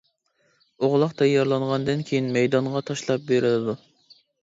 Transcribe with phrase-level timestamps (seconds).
[0.87, 3.81] ئوغلاق تەييارلانغاندىن كېيىن مەيدانغا تاشلاپ بېرىلىدۇ.